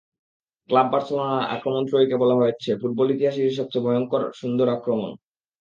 [0.69, 5.15] Club বার্সেলোনার আক্রমণ-ত্রয়ীকে বলা হচ্ছে ফুটবল ইতিহাসেরই সবচেয়ে ভয়ংকর সুন্দর আক্রমণভাগ।